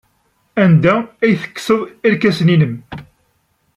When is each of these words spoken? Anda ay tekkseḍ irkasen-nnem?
Anda 0.63 0.95
ay 1.23 1.33
tekkseḍ 1.41 1.79
irkasen-nnem? 2.07 2.75